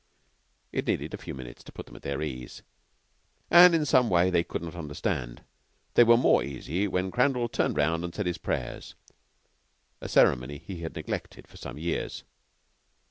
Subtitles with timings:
[0.71, 2.63] It needed a few minutes to put them at their ease;
[3.51, 5.43] and, in some way they could not understand,
[5.93, 8.95] they were more easy when Crandall turned round and said his prayers
[10.01, 12.23] a ceremony he had neglected for some years.